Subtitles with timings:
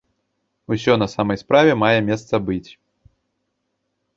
[0.75, 2.69] Усё на самай справе мае месца быць.